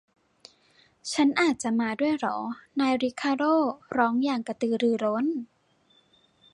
[1.13, 2.37] ฉันอาจจะมาด้วยเหรอ?
[2.79, 3.53] นายริคาร์โด้
[3.97, 5.25] ร้องอย่างกระตือรือร้น